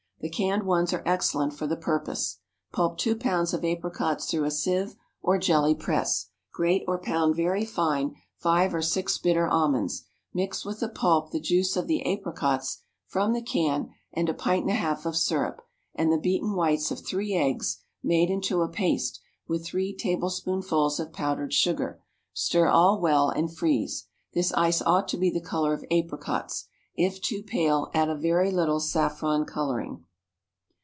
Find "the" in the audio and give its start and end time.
0.21-0.29, 1.65-1.75, 10.79-10.89, 11.31-11.39, 11.87-12.05, 13.33-13.41, 16.13-16.19, 25.31-25.41